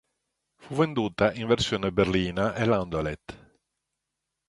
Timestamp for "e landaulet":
2.55-3.59